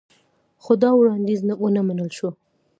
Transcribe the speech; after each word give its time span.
خو 0.63 0.73
دا 0.81 0.89
وړاندیز 0.95 1.39
ونه 1.61 1.81
منل 1.87 2.09
شو 2.17 2.29